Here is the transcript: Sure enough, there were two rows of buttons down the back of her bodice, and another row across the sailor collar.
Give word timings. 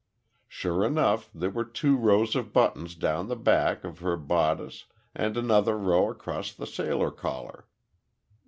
Sure 0.47 0.83
enough, 0.83 1.29
there 1.31 1.51
were 1.51 1.63
two 1.63 1.95
rows 1.95 2.35
of 2.35 2.51
buttons 2.51 2.95
down 2.95 3.27
the 3.27 3.35
back 3.35 3.83
of 3.83 3.99
her 3.99 4.17
bodice, 4.17 4.85
and 5.13 5.37
another 5.37 5.77
row 5.77 6.09
across 6.09 6.51
the 6.51 6.65
sailor 6.65 7.11
collar. 7.11 7.67